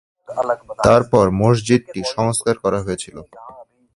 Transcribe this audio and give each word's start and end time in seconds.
তার 0.85 1.01
পর 1.11 1.25
মসজিদটি 1.41 2.01
সংস্কার 2.15 2.55
করা 2.63 2.79
হয়েছিলো। 2.85 3.21